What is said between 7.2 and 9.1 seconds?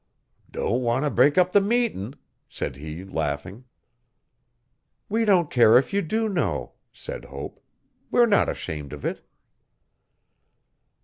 Hope, 'we're not ashamed of